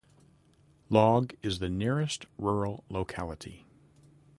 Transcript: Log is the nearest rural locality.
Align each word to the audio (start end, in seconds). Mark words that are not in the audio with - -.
Log 0.89 1.35
is 1.43 1.59
the 1.59 1.69
nearest 1.69 2.25
rural 2.39 2.83
locality. 2.89 3.67